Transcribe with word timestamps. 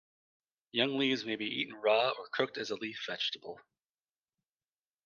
Young 0.71 0.97
leaves 0.97 1.25
may 1.25 1.35
be 1.35 1.45
eaten 1.45 1.75
raw 1.75 2.09
or 2.17 2.27
cooked 2.33 2.57
as 2.57 2.71
a 2.71 2.75
leaf 2.75 3.03
vegetable. 3.05 3.59